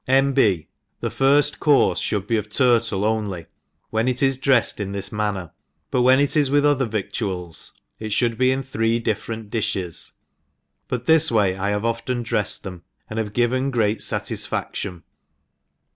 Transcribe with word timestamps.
N. 0.07 0.33
B. 0.33 0.65
The 1.01 1.09
firft 1.11 1.59
courfe 1.59 2.09
(hould 2.09 2.25
be 2.25 2.35
of 2.35 2.49
turtle 2.49 3.05
only, 3.05 3.45
when 3.91 4.07
it 4.07 4.23
is 4.23 4.35
drefTed 4.39 4.79
in 4.79 4.93
this 4.93 5.11
manner: 5.11 5.51
but 5.91 6.01
when 6.01 6.19
it 6.19 6.35
is 6.35 6.49
with 6.49 6.65
other 6.65 6.85
victuals, 6.87 7.71
it 7.99 8.11
fhould 8.11 8.35
be 8.35 8.49
in 8.49 8.63
three 8.63 8.97
different 8.97 9.51
di(hcs,'1)ut 9.51 10.13
this 11.05 11.31
way 11.31 11.55
I 11.55 11.69
have 11.69 11.85
often 11.85 12.23
drefled 12.23 12.61
them, 12.63 12.81
and 13.11 13.19
have 13.19 13.31
given 13.33 13.69
great 13.69 13.99
fatisfaftion. 13.99 15.03